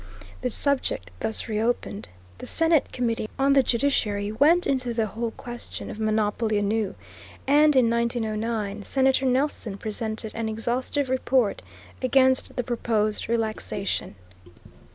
The 0.41 0.49
subject 0.49 1.11
thus 1.19 1.47
reopened, 1.47 2.09
the 2.39 2.47
Senate 2.47 2.91
Committee 2.91 3.29
on 3.37 3.53
the 3.53 3.61
Judiciary 3.61 4.31
went 4.31 4.65
into 4.65 4.95
the 4.95 5.05
whole 5.05 5.29
question 5.29 5.91
of 5.91 5.99
monopoly 5.99 6.57
anew, 6.57 6.95
and 7.45 7.75
in 7.75 7.87
1909 7.87 8.81
Senator 8.81 9.27
Nelson 9.27 9.77
presented 9.77 10.33
an 10.33 10.49
exhaustive 10.49 11.07
report 11.07 11.61
against 12.01 12.55
the 12.55 12.63
proposed 12.63 13.29
relaxation. 13.29 14.15